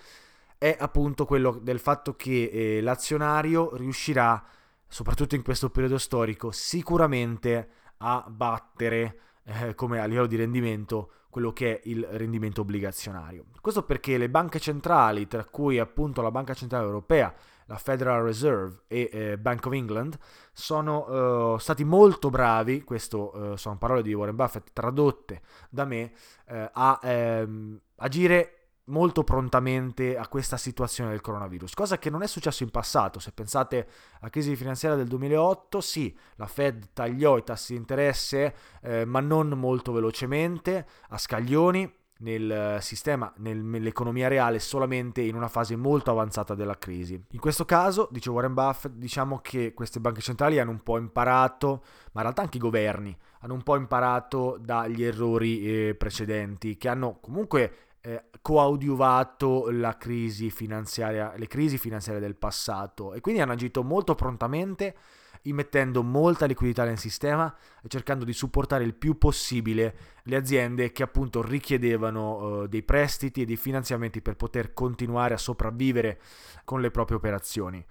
è 0.57 0.75
appunto 0.79 1.25
quello 1.25 1.59
del 1.61 1.79
fatto 1.79 2.15
che 2.15 2.49
eh, 2.51 2.81
l'azionario 2.81 3.75
riuscirà, 3.75 4.43
soprattutto 4.87 5.35
in 5.35 5.43
questo 5.43 5.69
periodo 5.69 5.97
storico, 5.97 6.51
sicuramente 6.51 7.69
a 7.97 8.25
battere 8.27 9.19
eh, 9.43 9.75
come 9.75 9.99
a 9.99 10.05
livello 10.05 10.27
di 10.27 10.35
rendimento 10.35 11.11
quello 11.33 11.51
che 11.51 11.79
è 11.79 11.81
il 11.85 12.07
rendimento 12.11 12.61
obbligazionario. 12.61 13.45
Questo 13.59 13.83
perché 13.83 14.19
le 14.19 14.29
banche 14.29 14.59
centrali, 14.59 15.27
tra 15.27 15.43
cui 15.45 15.79
appunto 15.79 16.21
la 16.21 16.29
Banca 16.29 16.53
Centrale 16.53 16.85
Europea, 16.85 17.33
la 17.65 17.77
Federal 17.77 18.21
Reserve 18.21 18.83
e 18.87 19.09
eh, 19.11 19.37
Bank 19.39 19.65
of 19.65 19.73
England, 19.73 20.15
sono 20.51 21.53
uh, 21.53 21.57
stati 21.57 21.83
molto 21.83 22.29
bravi, 22.29 22.83
questo 22.83 23.35
uh, 23.35 23.55
sono 23.55 23.79
parole 23.79 24.03
di 24.03 24.13
Warren 24.13 24.35
Buffett 24.35 24.69
tradotte 24.73 25.41
da 25.71 25.85
me, 25.85 26.11
uh, 26.49 26.69
a 26.71 26.99
ehm, 27.01 27.79
agire 27.95 28.62
molto 28.85 29.23
prontamente 29.23 30.17
a 30.17 30.27
questa 30.27 30.57
situazione 30.57 31.11
del 31.11 31.21
coronavirus, 31.21 31.73
cosa 31.73 31.97
che 31.97 32.09
non 32.09 32.21
è 32.21 32.27
successo 32.27 32.63
in 32.63 32.69
passato. 32.69 33.19
Se 33.19 33.31
pensate 33.31 33.87
alla 34.19 34.29
crisi 34.29 34.55
finanziaria 34.55 34.97
del 34.97 35.07
2008, 35.07 35.81
sì, 35.81 36.15
la 36.35 36.47
Fed 36.47 36.89
tagliò 36.93 37.37
i 37.37 37.43
tassi 37.43 37.73
di 37.73 37.79
interesse, 37.79 38.55
eh, 38.81 39.05
ma 39.05 39.19
non 39.19 39.49
molto 39.49 39.91
velocemente, 39.91 40.85
a 41.09 41.17
scaglioni 41.17 42.01
nel 42.23 42.77
sistema, 42.79 43.31
nel, 43.37 43.57
nell'economia 43.57 44.27
reale 44.27 44.59
solamente 44.59 45.21
in 45.21 45.35
una 45.35 45.49
fase 45.49 45.75
molto 45.75 46.11
avanzata 46.11 46.55
della 46.55 46.77
crisi. 46.77 47.21
In 47.31 47.39
questo 47.39 47.65
caso, 47.65 48.07
dice 48.11 48.29
Warren 48.29 48.53
Buffett, 48.53 48.93
diciamo 48.93 49.39
che 49.39 49.73
queste 49.73 49.99
banche 49.99 50.21
centrali 50.21 50.59
hanno 50.59 50.71
un 50.71 50.81
po' 50.81 50.97
imparato, 50.97 51.83
ma 52.13 52.21
in 52.21 52.21
realtà 52.21 52.41
anche 52.41 52.57
i 52.57 52.61
governi 52.61 53.15
hanno 53.41 53.53
un 53.53 53.63
po' 53.63 53.75
imparato 53.75 54.57
dagli 54.59 55.03
errori 55.03 55.89
eh, 55.89 55.95
precedenti, 55.95 56.77
che 56.77 56.87
hanno 56.87 57.19
comunque 57.19 57.92
eh, 58.05 58.25
coadiuvato 58.41 59.69
la 59.71 59.97
crisi 59.97 60.49
finanziaria, 60.49 61.33
le 61.37 61.47
crisi 61.47 61.77
finanziarie 61.77 62.19
del 62.19 62.35
passato 62.35 63.13
e 63.13 63.21
quindi 63.21 63.39
hanno 63.39 63.53
agito 63.53 63.81
molto 63.81 64.13
prontamente 64.13 64.95
immettendo 65.43 66.03
molta 66.03 66.45
liquidità 66.45 66.83
nel 66.83 66.97
sistema 66.97 67.53
e 67.81 67.87
cercando 67.87 68.25
di 68.25 68.33
supportare 68.33 68.83
il 68.83 68.93
più 68.93 69.17
possibile 69.17 69.95
le 70.23 70.35
aziende 70.35 70.91
che 70.91 71.03
appunto 71.03 71.41
richiedevano 71.41 72.35
uh, 72.35 72.67
dei 72.67 72.83
prestiti 72.83 73.41
e 73.41 73.45
dei 73.45 73.55
finanziamenti 73.55 74.21
per 74.21 74.35
poter 74.35 74.73
continuare 74.73 75.33
a 75.33 75.37
sopravvivere 75.37 76.21
con 76.65 76.81
le 76.81 76.91
proprie 76.91 77.17
operazioni. 77.17 77.83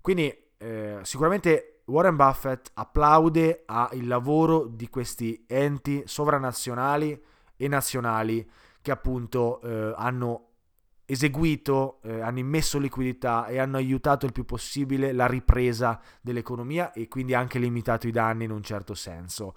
Quindi 0.00 0.34
eh, 0.58 0.98
sicuramente 1.02 1.80
Warren 1.86 2.16
Buffett 2.16 2.70
applaude 2.74 3.62
al 3.64 4.06
lavoro 4.06 4.66
di 4.66 4.88
questi 4.88 5.44
enti 5.46 6.02
sovranazionali 6.04 7.18
e 7.56 7.68
nazionali 7.68 8.46
che 8.84 8.90
appunto 8.90 9.62
eh, 9.62 9.94
hanno 9.96 10.48
eseguito, 11.06 12.00
eh, 12.02 12.20
hanno 12.20 12.40
immesso 12.40 12.78
liquidità 12.78 13.46
e 13.46 13.58
hanno 13.58 13.78
aiutato 13.78 14.26
il 14.26 14.32
più 14.32 14.44
possibile 14.44 15.12
la 15.12 15.26
ripresa 15.26 15.98
dell'economia 16.20 16.92
e 16.92 17.08
quindi 17.08 17.32
anche 17.32 17.58
limitato 17.58 18.06
i 18.06 18.10
danni 18.10 18.44
in 18.44 18.50
un 18.50 18.62
certo 18.62 18.92
senso. 18.92 19.54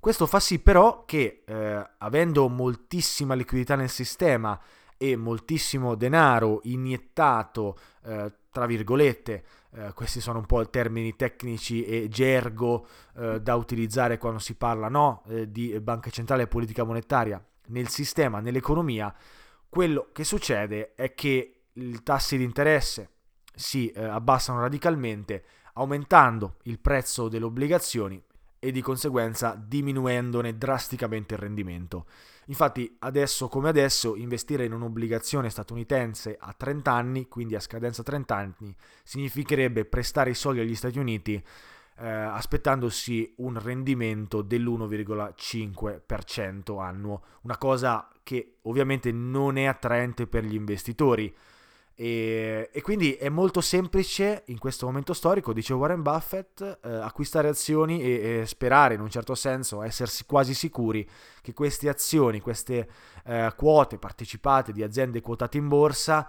Questo 0.00 0.26
fa 0.26 0.40
sì 0.40 0.58
però 0.58 1.04
che 1.04 1.44
eh, 1.46 1.88
avendo 1.98 2.48
moltissima 2.48 3.34
liquidità 3.34 3.76
nel 3.76 3.90
sistema 3.90 4.60
e 4.96 5.14
moltissimo 5.14 5.94
denaro 5.94 6.62
iniettato, 6.64 7.78
eh, 8.02 8.32
tra 8.50 8.66
virgolette, 8.66 9.44
eh, 9.70 9.92
questi 9.94 10.20
sono 10.20 10.40
un 10.40 10.46
po' 10.46 10.68
termini 10.68 11.14
tecnici 11.14 11.84
e 11.84 12.08
gergo 12.08 12.88
eh, 13.18 13.40
da 13.40 13.54
utilizzare 13.54 14.18
quando 14.18 14.40
si 14.40 14.56
parla 14.56 14.88
no, 14.88 15.22
eh, 15.28 15.48
di 15.48 15.78
banca 15.78 16.10
centrale 16.10 16.42
e 16.42 16.48
politica 16.48 16.82
monetaria 16.82 17.40
nel 17.68 17.88
sistema, 17.88 18.40
nell'economia, 18.40 19.14
quello 19.68 20.08
che 20.12 20.24
succede 20.24 20.94
è 20.94 21.14
che 21.14 21.62
i 21.72 22.02
tassi 22.02 22.36
di 22.36 22.44
interesse 22.44 23.10
si 23.54 23.88
eh, 23.88 24.04
abbassano 24.04 24.60
radicalmente 24.60 25.44
aumentando 25.74 26.56
il 26.62 26.78
prezzo 26.78 27.28
delle 27.28 27.44
obbligazioni 27.44 28.22
e 28.58 28.72
di 28.72 28.80
conseguenza 28.80 29.54
diminuendone 29.54 30.56
drasticamente 30.56 31.34
il 31.34 31.40
rendimento. 31.40 32.06
Infatti 32.46 32.96
adesso 33.00 33.48
come 33.48 33.68
adesso 33.68 34.16
investire 34.16 34.64
in 34.64 34.72
un'obbligazione 34.72 35.50
statunitense 35.50 36.36
a 36.38 36.54
30 36.56 36.92
anni, 36.92 37.28
quindi 37.28 37.54
a 37.54 37.60
scadenza 37.60 38.02
30 38.02 38.34
anni, 38.34 38.76
significherebbe 39.04 39.84
prestare 39.84 40.30
i 40.30 40.34
soldi 40.34 40.60
agli 40.60 40.74
Stati 40.74 40.98
Uniti 40.98 41.42
eh, 41.98 42.08
aspettandosi 42.08 43.34
un 43.38 43.58
rendimento 43.58 44.42
dell'1,5% 44.42 46.80
annuo, 46.80 47.22
una 47.42 47.56
cosa 47.56 48.08
che 48.22 48.58
ovviamente 48.62 49.10
non 49.12 49.56
è 49.56 49.64
attraente 49.64 50.26
per 50.26 50.44
gli 50.44 50.54
investitori. 50.54 51.34
E, 51.98 52.68
e, 52.70 52.82
quindi 52.82 53.14
è 53.14 53.30
molto 53.30 53.62
semplice 53.62 54.42
in 54.48 54.58
questo 54.58 54.84
momento 54.84 55.14
storico, 55.14 55.54
dice 55.54 55.72
Warren 55.72 56.02
Buffett, 56.02 56.60
eh, 56.60 56.92
acquistare 56.92 57.48
azioni 57.48 58.02
e, 58.02 58.40
e, 58.40 58.46
sperare 58.46 58.92
in 58.92 59.00
un 59.00 59.08
certo 59.08 59.34
senso, 59.34 59.82
essersi 59.82 60.26
quasi 60.26 60.52
sicuri 60.52 61.08
che 61.40 61.54
queste 61.54 61.88
azioni, 61.88 62.40
queste 62.40 62.86
eh, 63.24 63.50
quote 63.56 63.96
partecipate 63.96 64.72
di 64.72 64.82
aziende 64.82 65.22
quotate 65.22 65.56
in 65.56 65.68
borsa, 65.68 66.28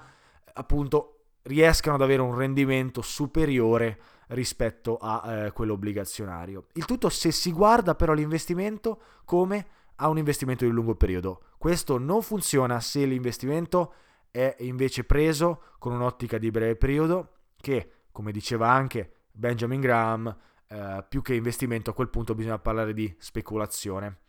appunto 0.54 1.16
riescano 1.42 1.96
ad 1.96 2.02
avere 2.02 2.22
un 2.22 2.38
rendimento 2.38 3.02
superiore 3.02 4.00
rispetto 4.28 4.98
a 4.98 5.46
eh, 5.46 5.52
quello 5.52 5.74
obbligazionario. 5.74 6.68
Il 6.74 6.86
tutto 6.86 7.10
se 7.10 7.32
si 7.32 7.52
guarda 7.52 7.96
però 7.96 8.14
l'investimento 8.14 9.02
come 9.26 9.68
a 9.96 10.10
un 10.10 10.18
investimento 10.18 10.66
di 10.66 10.72
lungo 10.72 10.96
periodo. 10.96 11.42
Questo 11.58 11.98
non 11.98 12.22
funziona 12.22 12.80
se 12.80 13.06
l'investimento 13.06 13.94
è 14.30 14.56
invece 14.60 15.04
preso 15.04 15.62
con 15.80 15.94
un'ottica 15.94 16.38
di 16.38 16.52
breve 16.52 16.76
periodo 16.76 17.32
che, 17.60 17.92
come 18.12 18.32
diceva 18.32 18.70
anche 18.70 19.12
Benjamin 19.32 19.82
Graham, 19.82 20.38
eh, 20.68 21.06
più 21.08 21.22
che 21.22 21.34
investimento 21.34 21.90
a 21.90 21.94
quel 21.94 22.10
punto 22.10 22.36
bisogna 22.36 22.60
parlare 22.60 22.94
di 22.94 23.14
speculazione. 23.18 24.20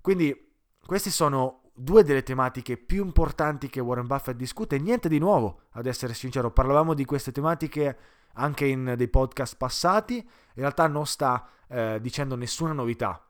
Quindi 0.00 0.52
queste 0.84 1.10
sono 1.10 1.70
due 1.74 2.02
delle 2.02 2.22
tematiche 2.22 2.76
più 2.76 3.04
importanti 3.04 3.68
che 3.68 3.80
Warren 3.80 4.06
Buffett 4.06 4.36
discute, 4.36 4.78
niente 4.78 5.08
di 5.08 5.18
nuovo, 5.18 5.62
ad 5.72 5.86
essere 5.86 6.14
sincero, 6.14 6.50
parlavamo 6.50 6.94
di 6.94 7.04
queste 7.04 7.30
tematiche 7.30 7.98
anche 8.38 8.66
in 8.66 8.94
dei 8.96 9.08
podcast 9.08 9.56
passati, 9.56 10.16
in 10.16 10.62
realtà 10.62 10.86
non 10.86 11.06
sta 11.06 11.46
eh, 11.68 11.98
dicendo 12.00 12.36
nessuna 12.36 12.72
novità. 12.72 13.22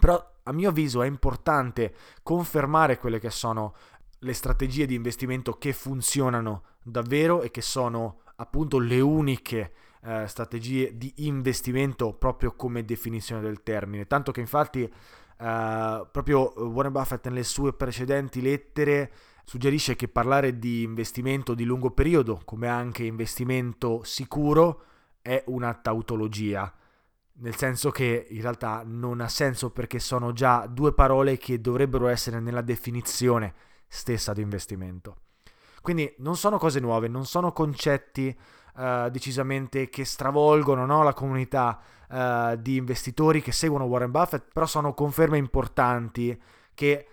Però 0.00 0.34
a 0.44 0.52
mio 0.52 0.70
avviso 0.70 1.02
è 1.02 1.06
importante 1.06 1.94
confermare 2.22 2.98
quelle 2.98 3.18
che 3.18 3.30
sono 3.30 3.74
le 4.20 4.32
strategie 4.32 4.86
di 4.86 4.94
investimento 4.94 5.54
che 5.54 5.72
funzionano 5.72 6.64
davvero 6.82 7.42
e 7.42 7.50
che 7.50 7.60
sono 7.60 8.20
appunto 8.36 8.78
le 8.78 9.00
uniche 9.00 9.72
eh, 10.02 10.26
strategie 10.26 10.96
di 10.96 11.12
investimento 11.16 12.12
proprio 12.14 12.54
come 12.54 12.84
definizione 12.84 13.42
del 13.42 13.62
termine. 13.62 14.06
Tanto 14.06 14.32
che 14.32 14.40
infatti 14.40 14.82
eh, 14.82 16.06
proprio 16.10 16.52
Warren 16.56 16.92
Buffett 16.92 17.26
nelle 17.26 17.44
sue 17.44 17.72
precedenti 17.72 18.40
lettere 18.40 19.12
suggerisce 19.48 19.96
che 19.96 20.08
parlare 20.08 20.58
di 20.58 20.82
investimento 20.82 21.54
di 21.54 21.64
lungo 21.64 21.90
periodo, 21.90 22.42
come 22.44 22.68
anche 22.68 23.04
investimento 23.04 24.02
sicuro, 24.04 24.82
è 25.22 25.42
una 25.46 25.72
tautologia, 25.72 26.70
nel 27.38 27.56
senso 27.56 27.90
che 27.90 28.26
in 28.28 28.42
realtà 28.42 28.82
non 28.84 29.22
ha 29.22 29.28
senso 29.28 29.70
perché 29.70 30.00
sono 30.00 30.34
già 30.34 30.66
due 30.66 30.92
parole 30.92 31.38
che 31.38 31.62
dovrebbero 31.62 32.08
essere 32.08 32.40
nella 32.40 32.60
definizione 32.60 33.54
stessa 33.86 34.34
di 34.34 34.42
investimento. 34.42 35.22
Quindi 35.80 36.14
non 36.18 36.36
sono 36.36 36.58
cose 36.58 36.78
nuove, 36.78 37.08
non 37.08 37.24
sono 37.24 37.50
concetti 37.50 38.36
uh, 38.74 39.08
decisamente 39.08 39.88
che 39.88 40.04
stravolgono 40.04 40.84
no, 40.84 41.02
la 41.02 41.14
comunità 41.14 41.80
uh, 42.06 42.54
di 42.56 42.76
investitori 42.76 43.40
che 43.40 43.52
seguono 43.52 43.86
Warren 43.86 44.10
Buffett, 44.10 44.52
però 44.52 44.66
sono 44.66 44.92
conferme 44.92 45.38
importanti 45.38 46.38
che 46.74 47.06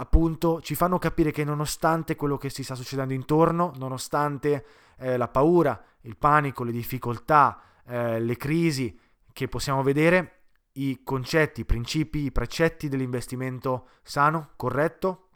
appunto 0.00 0.60
ci 0.62 0.74
fanno 0.74 0.98
capire 0.98 1.30
che 1.30 1.44
nonostante 1.44 2.16
quello 2.16 2.38
che 2.38 2.48
si 2.48 2.64
sta 2.64 2.74
succedendo 2.74 3.12
intorno, 3.12 3.72
nonostante 3.76 4.64
eh, 4.98 5.16
la 5.16 5.28
paura, 5.28 5.80
il 6.02 6.16
panico, 6.16 6.64
le 6.64 6.72
difficoltà, 6.72 7.60
eh, 7.86 8.18
le 8.18 8.36
crisi 8.36 8.98
che 9.32 9.48
possiamo 9.48 9.82
vedere, 9.82 10.38
i 10.72 11.02
concetti, 11.04 11.60
i 11.60 11.64
principi, 11.66 12.24
i 12.24 12.32
precetti 12.32 12.88
dell'investimento 12.88 13.88
sano, 14.02 14.52
corretto, 14.56 15.28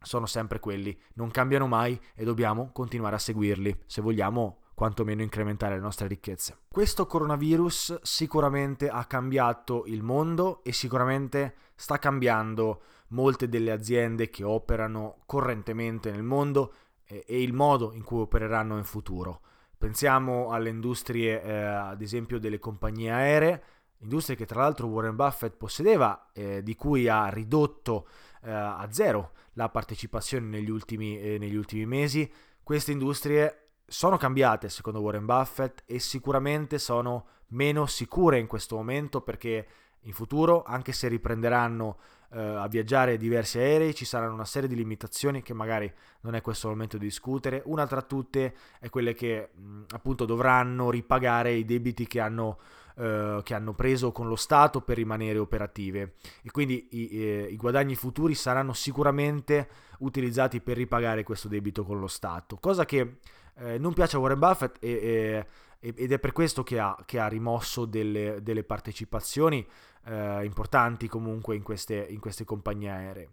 sono 0.00 0.26
sempre 0.26 0.60
quelli, 0.60 0.98
non 1.14 1.30
cambiano 1.30 1.66
mai 1.66 2.00
e 2.14 2.24
dobbiamo 2.24 2.70
continuare 2.72 3.16
a 3.16 3.20
seguirli 3.20 3.82
se 3.86 4.00
vogliamo 4.00 4.60
quantomeno 4.74 5.22
incrementare 5.22 5.74
le 5.74 5.80
nostre 5.80 6.06
ricchezze. 6.06 6.58
Questo 6.68 7.06
coronavirus 7.06 8.00
sicuramente 8.02 8.88
ha 8.88 9.04
cambiato 9.04 9.84
il 9.86 10.02
mondo 10.02 10.62
e 10.62 10.72
sicuramente 10.72 11.54
sta 11.74 11.98
cambiando 11.98 12.82
molte 13.08 13.48
delle 13.48 13.70
aziende 13.70 14.30
che 14.30 14.44
operano 14.44 15.18
correntemente 15.26 16.10
nel 16.10 16.22
mondo 16.22 16.72
e, 17.04 17.24
e 17.26 17.42
il 17.42 17.52
modo 17.52 17.92
in 17.92 18.02
cui 18.02 18.20
opereranno 18.20 18.76
in 18.76 18.84
futuro. 18.84 19.40
Pensiamo 19.78 20.50
alle 20.50 20.70
industrie, 20.70 21.42
eh, 21.42 21.52
ad 21.52 22.00
esempio, 22.00 22.38
delle 22.38 22.58
compagnie 22.58 23.10
aeree, 23.10 23.62
industrie 23.98 24.36
che 24.36 24.46
tra 24.46 24.60
l'altro 24.60 24.86
Warren 24.86 25.16
Buffett 25.16 25.56
possedeva, 25.56 26.30
eh, 26.32 26.62
di 26.62 26.74
cui 26.74 27.08
ha 27.08 27.28
ridotto 27.28 28.08
eh, 28.42 28.50
a 28.50 28.86
zero 28.90 29.32
la 29.54 29.68
partecipazione 29.68 30.46
negli 30.46 30.70
ultimi, 30.70 31.18
eh, 31.20 31.38
negli 31.38 31.56
ultimi 31.56 31.86
mesi. 31.86 32.30
Queste 32.62 32.92
industrie 32.92 33.68
sono 33.86 34.16
cambiate 34.16 34.68
secondo 34.68 35.00
Warren 35.00 35.26
Buffett 35.26 35.82
e 35.86 35.98
sicuramente 35.98 36.78
sono 36.78 37.26
meno 37.48 37.86
sicure 37.86 38.38
in 38.38 38.46
questo 38.46 38.76
momento 38.76 39.20
perché 39.20 39.66
in 40.00 40.12
futuro, 40.12 40.62
anche 40.64 40.92
se 40.92 41.08
riprenderanno 41.08 41.98
eh, 42.32 42.40
a 42.40 42.66
viaggiare 42.68 43.16
diversi 43.16 43.58
aerei, 43.58 43.94
ci 43.94 44.04
saranno 44.04 44.34
una 44.34 44.44
serie 44.44 44.68
di 44.68 44.74
limitazioni 44.74 45.42
che 45.42 45.54
magari 45.54 45.92
non 46.20 46.34
è 46.34 46.40
questo 46.40 46.68
il 46.68 46.74
momento 46.74 46.98
di 46.98 47.04
discutere. 47.04 47.62
Una 47.66 47.86
tra 47.86 48.02
tutte 48.02 48.54
è 48.80 48.88
quelle 48.88 49.14
che 49.14 49.50
mh, 49.54 49.82
appunto 49.90 50.24
dovranno 50.24 50.90
ripagare 50.90 51.52
i 51.52 51.64
debiti 51.64 52.06
che 52.06 52.20
hanno, 52.20 52.58
eh, 52.96 53.40
che 53.42 53.54
hanno, 53.54 53.74
preso 53.74 54.12
con 54.12 54.28
lo 54.28 54.36
Stato 54.36 54.80
per 54.80 54.96
rimanere 54.96 55.38
operative 55.38 56.14
e 56.42 56.50
quindi 56.50 56.88
i, 56.90 57.08
eh, 57.10 57.48
i 57.50 57.56
guadagni 57.56 57.94
futuri 57.94 58.34
saranno 58.34 58.72
sicuramente 58.72 59.68
utilizzati 59.98 60.60
per 60.60 60.76
ripagare 60.76 61.22
questo 61.22 61.48
debito 61.48 61.84
con 61.84 62.00
lo 62.00 62.08
Stato, 62.08 62.56
cosa 62.56 62.84
che 62.84 63.18
eh, 63.58 63.78
non 63.78 63.94
piace 63.94 64.16
a 64.16 64.18
Warren 64.18 64.38
Buffett 64.38 64.76
e, 64.80 65.46
e, 65.80 65.94
ed 65.96 66.12
è 66.12 66.18
per 66.18 66.32
questo 66.32 66.62
che 66.62 66.78
ha, 66.78 66.96
che 67.04 67.18
ha 67.18 67.28
rimosso 67.28 67.84
delle, 67.84 68.40
delle 68.42 68.64
partecipazioni 68.64 69.66
eh, 70.06 70.44
importanti 70.44 71.08
comunque 71.08 71.56
in 71.56 71.62
queste, 71.62 72.06
in 72.08 72.20
queste 72.20 72.44
compagnie 72.44 72.90
aeree. 72.90 73.30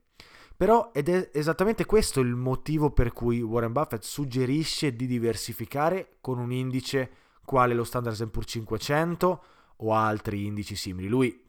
Però 0.56 0.92
ed 0.94 1.10
è 1.10 1.30
esattamente 1.34 1.86
questo 1.86 2.20
il 2.20 2.36
motivo 2.36 2.92
per 2.92 3.12
cui 3.12 3.42
Warren 3.42 3.72
Buffett 3.72 4.04
suggerisce 4.04 4.96
di 4.96 5.08
diversificare 5.08 6.18
con 6.22 6.38
un 6.38 6.52
indice 6.52 7.12
quale 7.44 7.74
lo 7.74 7.84
Standard 7.84 8.30
Poor's 8.30 8.52
500 8.52 9.44
o 9.78 9.94
altri 9.94 10.46
indici 10.46 10.76
simili. 10.76 11.08
Lui 11.08 11.42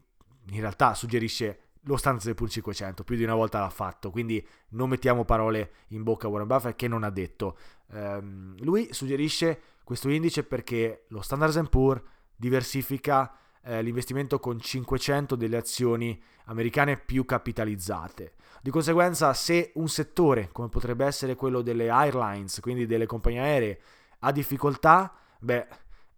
in 0.49 0.59
realtà 0.59 0.93
suggerisce 0.95 1.59
lo 1.81 1.97
Standard 1.97 2.33
Poor's 2.33 2.53
500, 2.53 3.03
più 3.03 3.15
di 3.15 3.23
una 3.23 3.35
volta 3.35 3.59
l'ha 3.59 3.69
fatto, 3.69 4.09
quindi 4.09 4.45
non 4.69 4.89
mettiamo 4.89 5.23
parole 5.23 5.71
in 5.89 6.01
bocca 6.01 6.25
a 6.25 6.29
Warren 6.29 6.47
Buffett 6.47 6.75
che 6.75 6.87
non 6.87 7.03
ha 7.03 7.11
detto. 7.11 7.57
Um, 7.91 8.55
lui 8.61 8.87
suggerisce 8.91 9.61
questo 9.83 10.09
indice 10.09 10.43
perché 10.43 11.05
lo 11.09 11.21
Standard 11.21 11.69
Poor's 11.69 12.01
diversifica 12.35 13.31
eh, 13.65 13.81
l'investimento 13.81 14.39
con 14.39 14.59
500 14.59 15.35
delle 15.35 15.57
azioni 15.57 16.21
americane 16.45 16.97
più 16.97 17.25
capitalizzate. 17.25 18.33
Di 18.61 18.69
conseguenza, 18.69 19.33
se 19.33 19.71
un 19.75 19.87
settore, 19.87 20.49
come 20.51 20.69
potrebbe 20.69 21.05
essere 21.05 21.35
quello 21.35 21.61
delle 21.61 21.89
airlines, 21.89 22.59
quindi 22.59 22.85
delle 22.85 23.05
compagnie 23.07 23.39
aeree, 23.39 23.79
ha 24.19 24.31
difficoltà, 24.31 25.13
beh, 25.39 25.67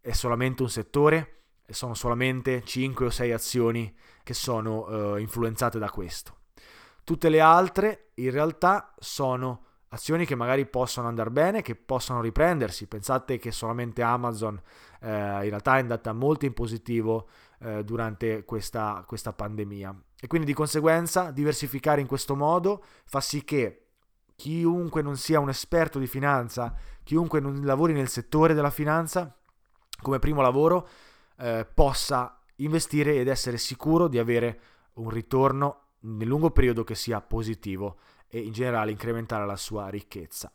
è 0.02 0.12
solamente 0.12 0.62
un 0.62 0.70
settore 0.70 1.36
e 1.66 1.74
sono 1.74 1.94
solamente 1.94 2.64
5 2.64 3.06
o 3.06 3.10
6 3.10 3.32
azioni 3.32 3.96
che 4.24 4.34
sono 4.34 5.16
eh, 5.16 5.22
influenzate 5.22 5.80
da 5.80 5.90
questo. 5.90 6.36
Tutte 7.04 7.30
le 7.30 7.40
altre 7.40 8.12
in 8.16 8.32
realtà 8.32 8.94
sono 9.00 9.67
azioni 9.90 10.26
che 10.26 10.36
magari 10.36 10.66
possono 10.66 11.08
andare 11.08 11.30
bene, 11.30 11.62
che 11.62 11.76
possono 11.76 12.22
riprendersi. 12.22 12.88
Pensate 12.88 13.38
che 13.38 13.52
solamente 13.52 14.02
Amazon 14.02 14.60
eh, 15.02 15.10
in 15.10 15.50
realtà 15.50 15.78
è 15.78 15.80
andata 15.80 16.14
molto 16.14 16.46
in 16.46 16.54
positivo 16.54 17.28
eh, 17.60 17.84
durante 17.84 18.44
questa, 18.44 19.04
questa 19.08 19.34
pandemia. 19.34 19.96
E 20.20 20.28
quindi 20.28 20.48
di 20.48 20.54
conseguenza 20.54 21.32
diversificare 21.32 22.02
in 22.02 22.08
questo 22.08 22.36
modo 22.36 22.84
fa 23.06 23.22
sì 23.22 23.44
che 23.44 23.84
chiunque 24.36 25.02
non 25.02 25.18
sia 25.18 25.40
un 25.40 25.50
esperto 25.50 26.00
di 26.00 26.08
finanza, 26.08 26.74
chiunque 27.04 27.40
non 27.40 27.62
lavori 27.64 27.94
nel 27.94 28.08
settore 28.08 28.54
della 28.54 28.70
finanza, 28.70 29.36
come 30.02 30.20
primo 30.20 30.42
lavoro, 30.42 30.88
eh, 31.40 31.68
possa 31.72 32.40
investire 32.58 33.16
ed 33.16 33.28
essere 33.28 33.58
sicuro 33.58 34.08
di 34.08 34.20
avere 34.20 34.60
un 34.94 35.10
ritorno 35.10 35.82
nel 36.02 36.28
lungo 36.28 36.52
periodo 36.52 36.84
che 36.84 36.96
sia 36.96 37.22
positivo 37.22 37.98
e 38.30 38.40
in 38.40 38.52
generale 38.52 38.92
incrementare 38.92 39.46
la 39.46 39.56
sua 39.56 39.90
ricchezza. 39.90 40.52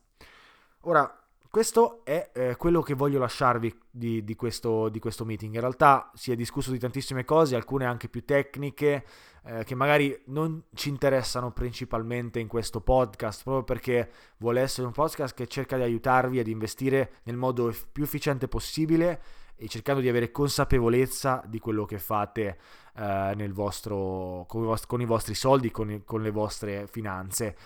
Ora, 0.83 1.23
questo 1.53 2.01
è 2.03 2.31
eh, 2.33 2.57
quello 2.57 2.81
che 2.81 2.95
voglio 2.95 3.19
lasciarvi 3.19 3.79
di, 3.91 4.25
di, 4.25 4.35
questo, 4.37 4.89
di, 4.89 4.99
questo, 4.99 5.27
meeting. 5.27 5.53
In 5.53 5.61
realtà 5.61 6.11
si 6.15 6.33
è 6.33 6.35
discusso 6.35 6.71
di 6.71 6.79
tantissime 6.79 7.27
cose, 7.27 7.57
alcune 7.57 7.85
anche 7.85 8.09
più 8.09 8.25
tecniche, 8.25 9.05
eh, 9.45 9.63
che 9.63 9.75
magari 9.75 10.19
non 10.29 10.63
ci 10.73 10.89
interessano 10.89 11.53
principalmente 11.53 12.41
in 12.41 12.49
questo 12.49 12.81
podcast, 12.81 13.43
proprio 13.43 13.65
perché 13.65 14.11
vuole 14.39 14.63
essere 14.63 14.87
un 14.87 14.95
podcast 14.95 15.35
che 15.35 15.47
cerca 15.47 15.77
di 15.77 15.83
aiutarvi 15.83 16.39
ad 16.39 16.47
investire 16.47 17.17
nel 17.25 17.37
modo 17.37 17.71
più 17.93 18.03
efficiente 18.03 18.49
possibile 18.49 19.21
e 19.63 19.69
cercando 19.69 20.01
di 20.01 20.09
avere 20.09 20.33
consapevolezza 20.33 21.41
di 21.47 21.61
quello 21.61 21.85
che 21.85 21.99
fate 21.99 22.59
eh, 22.97 23.51
vostro, 23.53 24.45
con, 24.49 24.63
i 24.63 24.67
vostri, 24.67 24.89
con, 24.89 25.01
i 25.01 25.05
vostri, 25.05 25.35
soldi, 25.35 25.71
con, 25.71 26.03
con 26.05 26.21
le 26.21 26.33
vostre 26.33 26.89
finanze. 26.89 27.57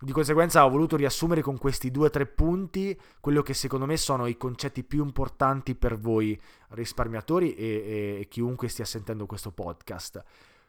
Di 0.00 0.10
conseguenza 0.10 0.64
ho 0.64 0.70
voluto 0.70 0.96
riassumere 0.96 1.42
con 1.42 1.58
questi 1.58 1.90
due 1.90 2.06
o 2.06 2.10
tre 2.10 2.24
punti 2.24 2.98
quello 3.20 3.42
che 3.42 3.52
secondo 3.52 3.84
me 3.84 3.98
sono 3.98 4.26
i 4.26 4.38
concetti 4.38 4.84
più 4.84 5.04
importanti 5.04 5.74
per 5.74 5.98
voi 5.98 6.38
risparmiatori 6.70 7.54
e, 7.54 7.64
e, 7.64 8.20
e 8.20 8.28
chiunque 8.28 8.68
stia 8.68 8.86
sentendo 8.86 9.26
questo 9.26 9.50
podcast. 9.52 10.22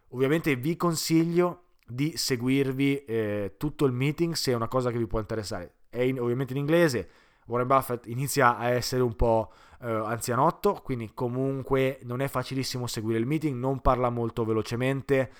Ovviamente 0.09 0.57
vi 0.57 0.75
consiglio 0.75 1.63
di 1.87 2.17
seguirvi 2.17 3.05
eh, 3.05 3.53
tutto 3.57 3.85
il 3.85 3.93
meeting 3.93 4.33
se 4.33 4.51
è 4.51 4.55
una 4.55 4.67
cosa 4.67 4.91
che 4.91 4.97
vi 4.97 5.07
può 5.07 5.19
interessare. 5.19 5.75
È 5.89 6.01
in, 6.01 6.19
ovviamente 6.19 6.51
in 6.51 6.59
inglese, 6.59 7.09
Warren 7.45 7.67
Buffett 7.67 8.07
inizia 8.07 8.57
a 8.57 8.69
essere 8.69 9.03
un 9.03 9.15
po' 9.15 9.51
eh, 9.81 9.89
anzianotto, 9.91 10.81
quindi 10.83 11.11
comunque 11.13 11.99
non 12.03 12.21
è 12.21 12.27
facilissimo 12.27 12.87
seguire 12.87 13.19
il 13.19 13.25
meeting, 13.25 13.57
non 13.57 13.79
parla 13.81 14.09
molto 14.09 14.45
velocemente 14.45 15.31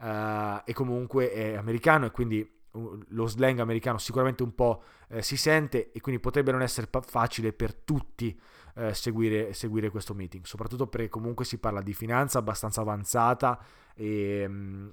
eh, 0.00 0.62
e 0.64 0.72
comunque 0.72 1.32
è 1.32 1.54
americano 1.54 2.06
e 2.06 2.10
quindi 2.10 2.48
lo 3.08 3.26
slang 3.26 3.60
americano 3.60 3.98
sicuramente 3.98 4.42
un 4.42 4.54
po' 4.54 4.82
eh, 5.08 5.22
si 5.22 5.36
sente 5.36 5.92
e 5.92 6.00
quindi 6.00 6.20
potrebbe 6.20 6.50
non 6.50 6.62
essere 6.62 6.88
pa- 6.88 7.02
facile 7.02 7.52
per 7.52 7.72
tutti 7.74 8.38
eh, 8.76 8.92
seguire, 8.94 9.52
seguire, 9.52 9.90
questo 9.90 10.14
meeting, 10.14 10.44
soprattutto 10.44 10.88
perché 10.88 11.08
comunque 11.08 11.44
si 11.44 11.58
parla 11.58 11.80
di 11.80 11.94
finanza 11.94 12.38
abbastanza 12.38 12.80
avanzata 12.80 13.60
e, 13.94 14.44
mm, 14.48 14.88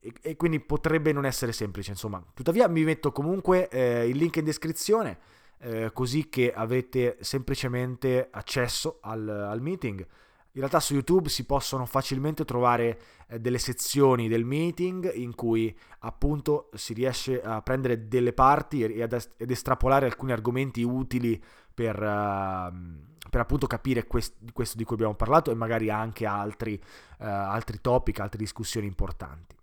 e, 0.00 0.12
e 0.22 0.36
quindi 0.36 0.60
potrebbe 0.60 1.12
non 1.12 1.26
essere 1.26 1.52
semplice, 1.52 1.90
insomma. 1.90 2.24
Tuttavia 2.32 2.68
vi 2.68 2.84
metto 2.84 3.12
comunque 3.12 3.68
eh, 3.68 4.08
il 4.08 4.16
link 4.16 4.36
in 4.36 4.44
descrizione 4.44 5.18
eh, 5.58 5.90
così 5.92 6.28
che 6.28 6.52
avete 6.52 7.16
semplicemente 7.20 8.28
accesso 8.30 8.98
al, 9.00 9.28
al 9.28 9.60
meeting 9.60 10.06
in 10.56 10.62
realtà 10.62 10.80
su 10.80 10.94
YouTube 10.94 11.28
si 11.28 11.44
possono 11.44 11.84
facilmente 11.84 12.46
trovare 12.46 12.98
eh, 13.28 13.38
delle 13.38 13.58
sezioni 13.58 14.26
del 14.26 14.46
meeting 14.46 15.12
in 15.14 15.34
cui 15.34 15.76
appunto 16.00 16.70
si 16.72 16.94
riesce 16.94 17.42
a 17.42 17.60
prendere 17.60 18.08
delle 18.08 18.32
parti 18.32 18.82
ed, 18.82 19.28
ed 19.36 19.50
estrapolare 19.50 20.06
alcuni 20.06 20.32
argomenti 20.32 20.82
utili 20.82 21.38
per, 21.74 21.96
uh, 21.96 22.74
per 23.28 23.40
appunto 23.40 23.66
capire 23.66 24.06
quest- 24.06 24.50
questo 24.54 24.78
di 24.78 24.84
cui 24.84 24.94
abbiamo 24.94 25.14
parlato 25.14 25.50
e 25.50 25.54
magari 25.54 25.90
anche 25.90 26.24
altri, 26.24 26.72
uh, 26.72 27.24
altri 27.24 27.82
topic, 27.82 28.20
altre 28.20 28.38
discussioni 28.38 28.86
importanti. 28.86 29.54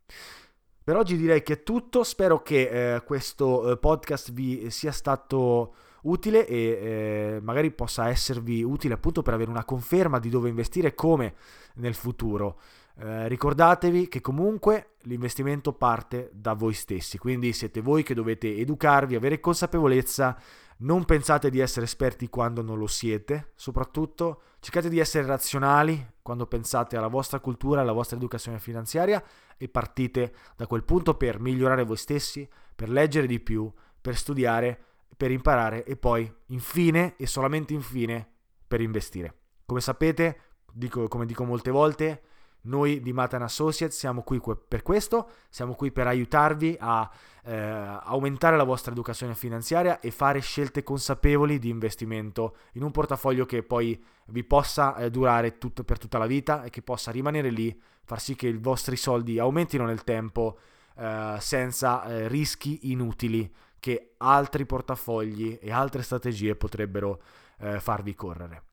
Per 0.84 0.98
oggi 0.98 1.16
direi 1.16 1.44
che 1.44 1.54
è 1.54 1.64
tutto, 1.64 2.04
spero 2.04 2.42
che 2.42 2.98
uh, 3.00 3.06
questo 3.06 3.78
podcast 3.80 4.34
vi 4.34 4.70
sia 4.70 4.92
stato 4.92 5.74
utile 6.04 6.46
e 6.46 6.58
eh, 6.58 7.40
magari 7.42 7.72
possa 7.72 8.10
esservi 8.10 8.64
utile 8.64 8.96
appunto 8.96 9.22
per 9.22 9.34
avere 9.34 9.50
una 9.50 9.64
conferma 9.64 10.20
di 10.20 10.30
dove 10.30 10.50
investire 10.50 10.90
e 10.90 10.96
come 10.96 11.36
nel 11.76 11.94
futuro. 11.94 12.60
Eh, 13.00 13.28
ricordatevi 13.28 14.08
che 14.08 14.22
comunque 14.22 14.96
l'investimento 15.04 15.74
parte 15.74 16.30
da 16.34 16.54
voi 16.54 16.74
stessi, 16.74 17.18
quindi 17.18 17.54
siete 17.54 17.82
voi 17.82 18.04
che 18.04 18.14
dovete 18.14 18.56
educarvi, 18.56 19.16
avere 19.16 19.40
consapevolezza, 19.40 20.38
non 20.84 21.06
pensate 21.06 21.50
di 21.50 21.60
essere 21.60 21.86
esperti 21.86 22.30
quando 22.30 22.62
non 22.62 22.78
lo 22.78 22.88
siete, 22.88 23.52
soprattutto 23.56 24.42
cercate 24.60 24.90
di 24.90 25.00
essere 25.00 25.26
razionali 25.26 26.14
quando 26.22 26.48
pensate 26.48 26.96
alla 26.96 27.08
vostra 27.08 27.40
cultura, 27.40 27.82
alla 27.82 27.92
vostra 27.92 28.16
educazione 28.16 28.60
finanziaria 28.60 29.22
e 29.58 29.68
partite 29.68 30.34
da 30.56 30.68
quel 30.68 30.84
punto 30.84 31.16
per 31.16 31.40
migliorare 31.40 31.84
voi 31.84 31.98
stessi, 31.98 32.48
per 32.76 32.90
leggere 32.90 33.28
di 33.28 33.40
più, 33.40 33.72
per 34.02 34.16
studiare 34.16 34.86
per 35.16 35.32
imparare 35.32 35.84
e 35.84 35.96
poi 35.96 36.32
infine 36.48 37.16
e 37.18 37.28
solamente 37.28 37.74
infine 37.74 38.28
per 38.68 38.82
investire. 38.82 39.34
Come 39.66 39.80
sapete, 39.80 40.40
dico, 40.72 41.08
come 41.08 41.26
dico 41.26 41.44
molte 41.44 41.72
volte, 41.72 42.22
noi 42.64 43.02
di 43.02 43.12
Matan 43.12 43.42
Associates 43.42 43.98
siamo 43.98 44.22
qui 44.22 44.42
per 44.68 44.84
questo, 44.84 45.30
siamo 45.50 45.74
qui 45.74 45.92
per 45.92 46.08
aiutarvi 46.08 46.78
a 46.80 47.10
eh, 47.44 47.56
aumentare 47.56 48.56
la 48.56 48.64
vostra 48.64 48.92
educazione 48.92 49.36
finanziaria 49.36 50.00
e 50.00 50.12
fare 50.12 50.40
scelte 50.40 50.84
consapevoli 50.84 51.60
di 51.60 51.70
investimento 51.70 52.56
in 52.74 52.84
un 52.84 52.92
portafoglio 52.92 53.46
che 53.46 53.64
poi 53.64 54.02
vi 54.28 54.44
possa 54.44 54.96
eh, 54.96 55.10
durare 55.10 55.58
tutto, 55.58 55.84
per 55.84 55.98
tutta 55.98 56.18
la 56.18 56.26
vita 56.26 56.64
e 56.64 56.70
che 56.70 56.82
possa 56.82 57.12
rimanere 57.12 57.50
lì, 57.50 57.78
far 58.04 58.22
sì 58.22 58.36
che 58.36 58.48
i 58.48 58.58
vostri 58.58 58.96
soldi 58.96 59.40
aumentino 59.40 59.86
nel 59.86 60.04
tempo 60.04 60.58
eh, 60.96 61.36
senza 61.40 62.06
eh, 62.06 62.28
rischi 62.28 62.92
inutili 62.92 63.52
che 63.80 64.14
altri 64.18 64.66
portafogli 64.66 65.60
e 65.62 65.72
altre 65.72 66.04
strategie 66.04 66.56
potrebbero 66.56 67.22
eh, 67.60 67.82
farvi 67.82 68.16
correre. 68.16 68.64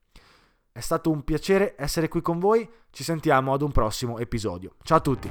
È 0.80 0.82
stato 0.82 1.10
un 1.10 1.24
piacere 1.24 1.74
essere 1.76 2.08
qui 2.08 2.22
con 2.22 2.38
voi, 2.38 2.66
ci 2.90 3.04
sentiamo 3.04 3.52
ad 3.52 3.60
un 3.60 3.70
prossimo 3.70 4.16
episodio. 4.16 4.76
Ciao 4.82 4.96
a 4.96 5.00
tutti! 5.02 5.30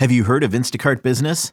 Have 0.00 0.10
you 0.10 0.24
heard 0.24 0.42
of 0.42 0.52
Instacart 0.52 1.02
Business? 1.04 1.52